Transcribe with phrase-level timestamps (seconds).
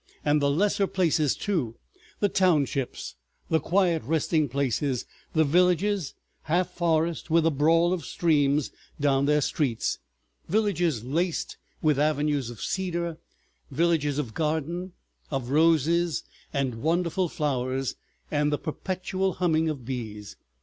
[0.25, 1.75] And the lesser places, too,
[2.21, 3.13] the townships,
[3.49, 9.99] the quiet resting places, villages half forest with a brawl of streams down their streets,
[10.47, 13.19] villages laced with avenues of cedar,
[13.69, 14.93] villages of garden,
[15.29, 17.93] of roses and wonderful flowers
[18.31, 20.35] and the perpetual humming of bees.